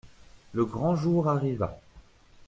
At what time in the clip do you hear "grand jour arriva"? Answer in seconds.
0.65-1.79